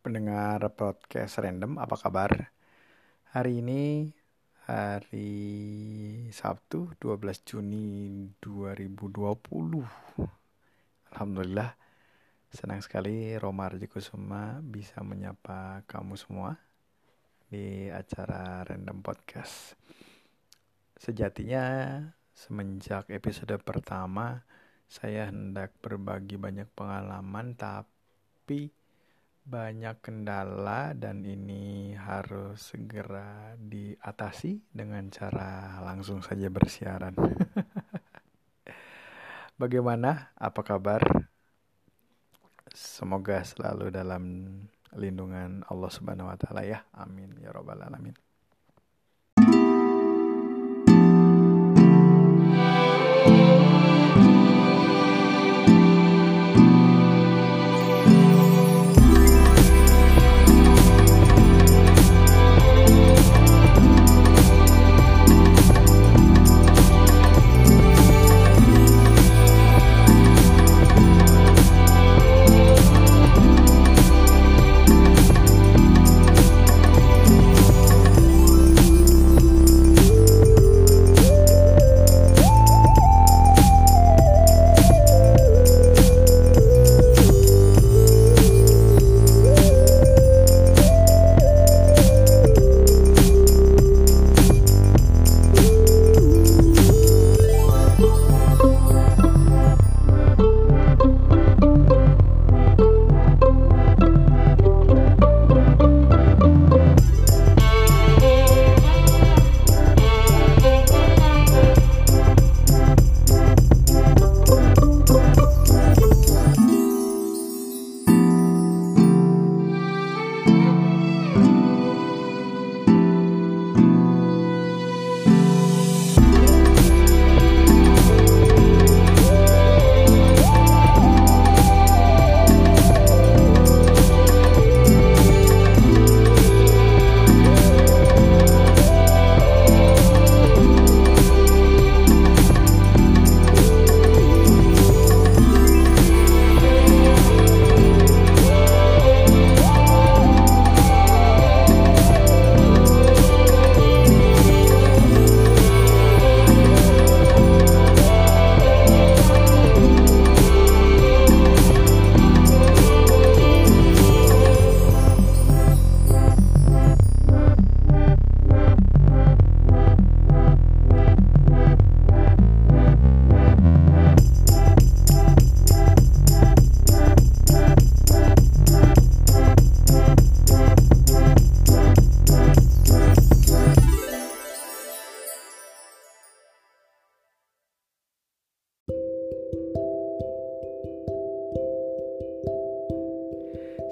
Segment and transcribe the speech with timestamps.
[0.00, 2.32] pendengar podcast random, apa kabar?
[3.36, 4.08] Hari ini
[4.64, 5.28] hari
[6.32, 9.20] Sabtu 12 Juni 2020.
[11.12, 11.76] Alhamdulillah
[12.48, 16.56] senang sekali Roma Kusuma bisa menyapa kamu semua
[17.52, 19.76] di acara random podcast.
[20.96, 22.00] Sejatinya
[22.32, 24.48] semenjak episode pertama
[24.88, 28.79] saya hendak berbagi banyak pengalaman tapi
[29.50, 37.18] banyak kendala dan ini harus segera diatasi dengan cara langsung saja bersiaran.
[39.60, 40.30] Bagaimana?
[40.38, 41.02] Apa kabar?
[42.70, 44.22] Semoga selalu dalam
[44.94, 46.86] lindungan Allah Subhanahu wa taala ya.
[46.94, 48.29] Amin ya rabbal alamin.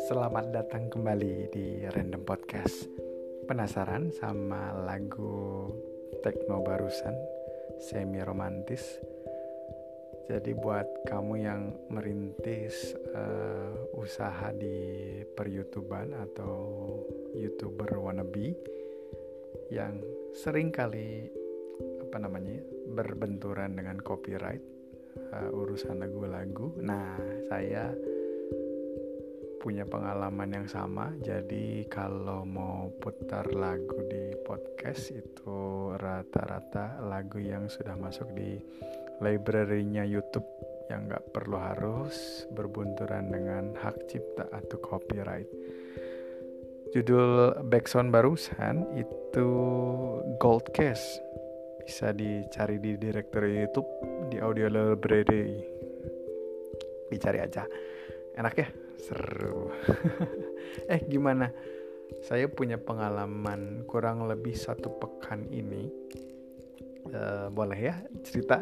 [0.08, 2.88] Selamat datang kembali di Random Podcast.
[3.44, 5.68] Penasaran sama lagu
[6.24, 7.12] techno barusan,
[7.76, 8.80] semi romantis?
[10.24, 16.56] Jadi buat kamu yang merintis uh, usaha di per-youtuban atau
[17.36, 18.56] youtuber wannabe
[19.68, 20.00] yang
[20.32, 21.28] sering kali
[22.00, 22.64] apa namanya
[22.96, 24.64] berbenturan dengan copyright
[25.36, 26.80] uh, urusan lagu-lagu.
[26.80, 27.20] Nah,
[27.52, 27.92] saya
[29.58, 31.10] punya pengalaman yang sama.
[31.18, 38.62] Jadi kalau mau putar lagu di podcast itu rata-rata lagu yang sudah masuk di
[39.18, 40.46] library-nya YouTube
[40.88, 45.50] yang nggak perlu harus berbunturan dengan hak cipta atau copyright.
[46.96, 49.48] Judul backsound barusan itu
[50.40, 51.20] Gold Case.
[51.84, 53.88] Bisa dicari di directory YouTube
[54.32, 55.60] di audio library.
[57.12, 57.68] Dicari aja.
[58.38, 58.68] Enak ya?
[58.98, 59.70] seru.
[60.92, 61.50] Eh gimana?
[62.22, 65.90] Saya punya pengalaman kurang lebih satu pekan ini.
[67.08, 68.60] Uh, boleh ya cerita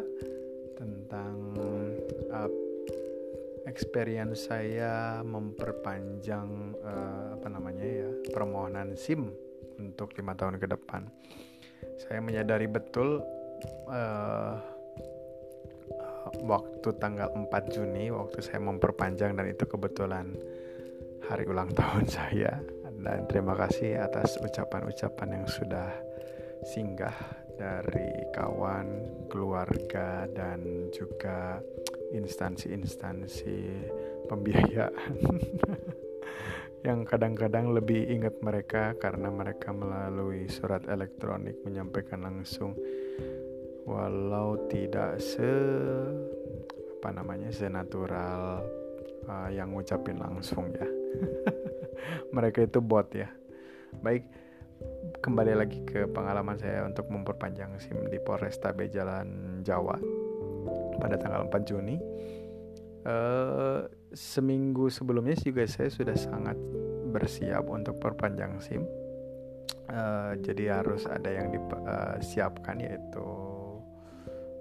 [0.79, 1.35] tentang
[2.31, 2.47] uh,
[3.67, 9.27] experience saya memperpanjang uh, apa namanya ya permohonan SIM
[9.75, 11.11] untuk lima tahun ke depan.
[11.99, 13.19] Saya menyadari betul
[13.91, 14.76] uh,
[16.43, 20.33] waktu tanggal 4 Juni waktu saya memperpanjang dan itu kebetulan
[21.27, 22.59] hari ulang tahun saya.
[22.97, 25.93] Dan terima kasih atas ucapan-ucapan yang sudah
[26.65, 27.15] singgah
[27.57, 28.87] dari kawan,
[29.29, 31.61] keluarga dan juga
[32.13, 33.57] instansi-instansi
[34.27, 35.13] pembiayaan
[36.87, 42.77] yang kadang-kadang lebih ingat mereka karena mereka melalui surat elektronik menyampaikan langsung
[43.87, 45.47] walau tidak se
[46.99, 48.59] apa namanya senatural
[49.31, 50.83] uh, yang ngucapin langsung ya.
[52.35, 53.31] Mereka itu bot ya.
[54.03, 54.27] Baik
[55.23, 59.95] kembali lagi ke pengalaman saya untuk memperpanjang SIM di Polrestabes Jalan Jawa.
[60.99, 61.95] Pada tanggal 4 Juni
[63.07, 66.59] uh, seminggu sebelumnya juga saya sudah sangat
[67.15, 68.83] bersiap untuk perpanjang SIM.
[69.87, 73.27] Uh, jadi harus ada yang disiapkan uh, yaitu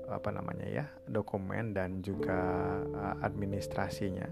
[0.06, 2.38] apa namanya ya dokumen dan juga
[2.82, 4.26] uh, administrasinya.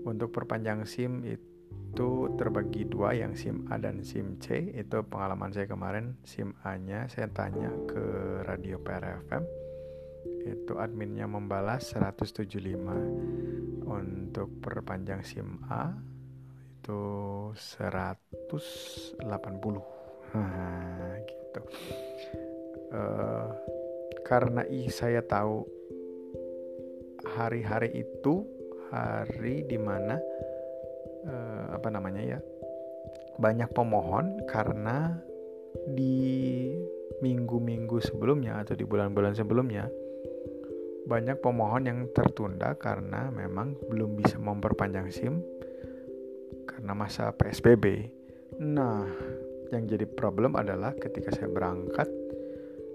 [0.00, 2.08] Untuk perpanjang SIM itu
[2.40, 4.72] terbagi dua yang SIM A dan SIM C.
[4.72, 8.04] Itu pengalaman saya kemarin SIM A-nya saya tanya ke
[8.48, 9.60] radio PRFM
[10.40, 15.92] itu adminnya membalas 175 untuk perpanjang SIM A
[16.80, 19.36] itu 180
[20.32, 21.60] nah, gitu
[22.96, 23.52] uh,
[24.30, 25.66] karena saya tahu
[27.34, 28.46] hari-hari itu
[28.94, 30.22] hari di mana
[31.26, 32.38] uh, apa namanya ya
[33.42, 35.18] banyak pemohon karena
[35.90, 36.70] di
[37.18, 39.90] minggu-minggu sebelumnya atau di bulan-bulan sebelumnya
[41.10, 45.42] banyak pemohon yang tertunda karena memang belum bisa memperpanjang SIM
[46.70, 48.06] karena masa PSBB.
[48.62, 49.08] Nah,
[49.74, 52.06] yang jadi problem adalah ketika saya berangkat,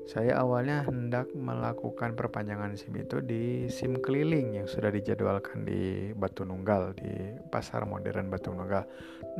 [0.05, 6.45] saya awalnya hendak melakukan perpanjangan SIM itu di SIM keliling yang sudah dijadwalkan di Batu
[6.45, 8.85] Nunggal, di Pasar Modern Batu Nunggal.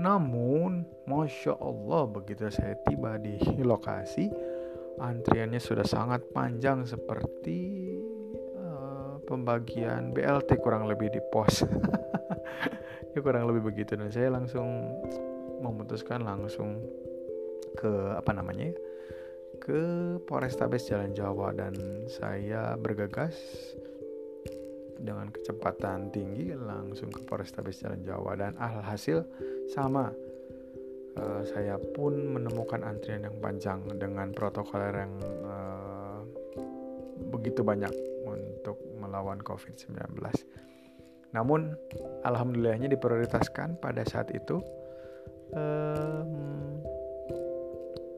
[0.02, 3.38] Namun, Masya Allah begitu saya tiba di
[3.70, 4.26] lokasi,
[4.98, 7.86] antriannya sudah sangat panjang seperti
[9.26, 11.66] pembagian BLT kurang lebih di pos
[13.14, 14.94] ya kurang lebih begitu dan saya langsung
[15.60, 16.80] memutuskan langsung
[17.76, 18.76] ke apa namanya ya
[19.60, 19.82] ke
[20.28, 21.74] Polrestabes Jalan Jawa dan
[22.12, 23.36] saya bergegas
[25.00, 29.28] dengan kecepatan tinggi langsung ke Polrestabes Jalan Jawa dan alhasil
[29.72, 30.12] sama
[31.20, 35.14] uh, saya pun menemukan antrian yang panjang dengan protokol yang
[35.44, 36.20] uh,
[37.32, 37.92] begitu banyak
[38.28, 39.96] untuk melawan COVID-19.
[41.36, 41.76] Namun,
[42.24, 44.64] alhamdulillahnya diprioritaskan pada saat itu
[45.52, 46.75] um,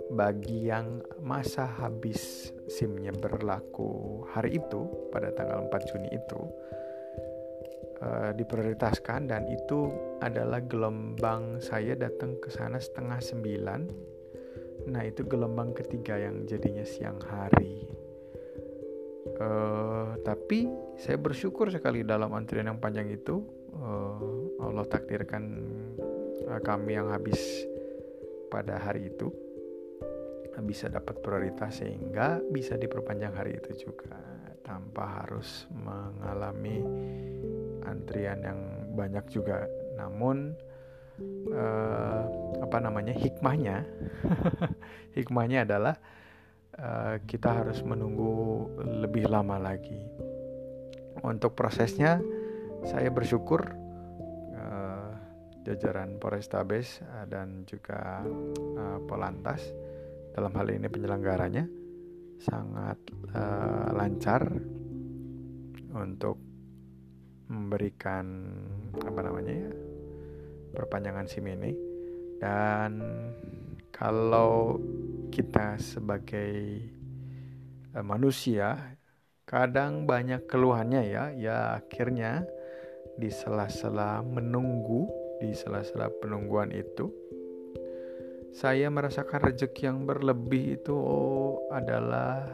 [0.07, 6.41] bagi yang masa habis SIM-nya berlaku hari itu pada tanggal 4 Juni itu
[8.03, 9.91] uh, diprioritaskan dan itu
[10.23, 13.81] adalah gelombang saya datang ke sana setengah sembilan.
[14.87, 17.97] Nah itu gelombang ketiga yang jadinya siang hari
[19.37, 20.65] Uh, tapi
[20.97, 23.45] saya bersyukur sekali dalam antrian yang panjang itu
[23.77, 24.17] uh,
[24.65, 25.61] Allah takdirkan
[26.49, 27.37] uh, kami yang habis
[28.49, 29.29] pada hari itu
[30.63, 34.17] bisa dapat prioritas sehingga bisa diperpanjang hari itu juga
[34.65, 36.81] tanpa harus mengalami
[37.85, 38.59] antrian yang
[38.97, 39.69] banyak juga.
[39.95, 40.53] Namun
[41.53, 42.21] uh,
[42.61, 43.85] apa namanya hikmahnya
[45.17, 45.95] hikmahnya adalah
[46.77, 49.97] Eh, kita harus menunggu lebih lama lagi.
[51.25, 52.21] Untuk prosesnya,
[52.85, 53.73] saya bersyukur
[54.53, 55.09] uh,
[55.65, 58.21] jajaran Polrestabes uh, dan juga
[58.77, 59.65] uh, Polantas
[60.37, 61.65] dalam hal ini penyelenggaranya
[62.37, 63.01] sangat
[63.33, 64.45] uh, lancar
[65.97, 66.37] untuk
[67.49, 68.53] memberikan
[69.01, 69.71] apa namanya ya
[70.77, 71.73] perpanjangan SIM ini.
[72.37, 73.01] Dan
[73.89, 74.77] kalau
[75.33, 76.85] kita sebagai
[77.97, 78.93] uh, manusia
[79.49, 81.33] kadang banyak keluhannya ya.
[81.33, 82.45] Ya akhirnya
[83.17, 85.09] di sela-sela menunggu
[85.41, 87.09] di sela-sela penungguan itu
[88.53, 92.47] saya merasakan rezeki yang berlebih itu oh, adalah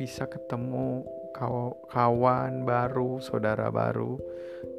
[0.00, 1.04] bisa ketemu
[1.88, 4.18] kawan baru, saudara baru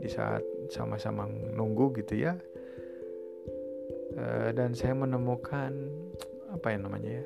[0.02, 2.34] di saat sama-sama nunggu gitu ya.
[4.12, 5.72] Eh, dan saya menemukan
[6.52, 7.26] apa yang namanya ya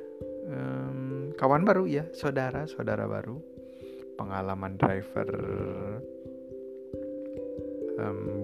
[1.33, 3.41] kawan baru ya saudara saudara baru
[4.13, 5.29] pengalaman driver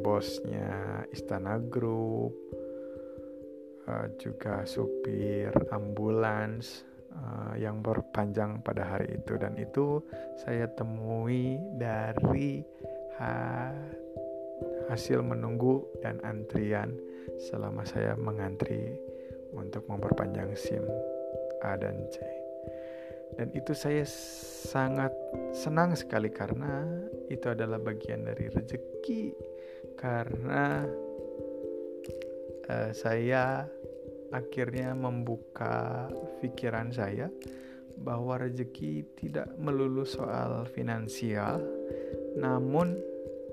[0.01, 2.33] bosnya Istana Group
[3.87, 6.83] uh, juga supir ambulans
[7.15, 10.03] uh, yang berpanjang pada hari itu dan itu
[10.41, 12.61] saya temui dari
[13.17, 13.71] ha
[14.91, 16.91] hasil menunggu dan antrian
[17.49, 18.99] selama saya mengantri
[19.55, 20.83] untuk memperpanjang SIM
[21.63, 22.19] A dan C.
[23.39, 24.03] Dan itu saya
[24.67, 25.15] sangat
[25.55, 26.83] senang sekali karena
[27.31, 29.31] itu adalah bagian dari rezeki
[29.95, 30.83] karena
[32.69, 33.65] uh, saya
[34.31, 36.07] akhirnya membuka
[36.39, 37.27] pikiran saya
[38.01, 41.61] bahwa rezeki tidak melulu soal finansial,
[42.39, 42.97] namun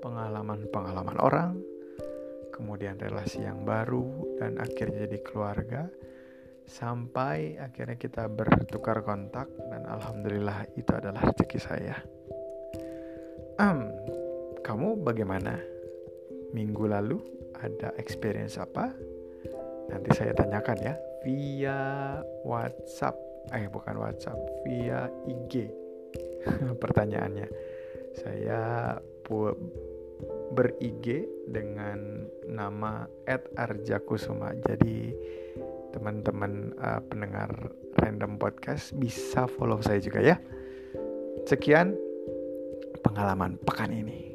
[0.01, 1.59] pengalaman-pengalaman orang,
[2.55, 5.81] kemudian relasi yang baru, dan akhirnya jadi keluarga,
[6.65, 11.95] sampai akhirnya kita bertukar kontak, dan alhamdulillah itu adalah rezeki saya.
[13.59, 13.91] Um,
[14.63, 15.59] kamu bagaimana?
[16.49, 17.21] Minggu lalu
[17.59, 18.91] ada experience apa?
[19.89, 20.93] Nanti saya tanyakan ya
[21.25, 21.79] via
[22.45, 23.15] WhatsApp.
[23.51, 25.67] Eh bukan WhatsApp, via IG.
[26.83, 27.47] Pertanyaannya.
[28.17, 28.95] Saya
[30.53, 33.05] ber-IG dengan nama
[33.55, 34.57] @arjakusuma.
[34.65, 35.13] Jadi
[35.89, 37.49] teman-teman uh, pendengar
[37.97, 40.37] random podcast bisa follow saya juga ya.
[41.45, 41.97] Sekian
[43.01, 44.28] pengalaman pekan ini.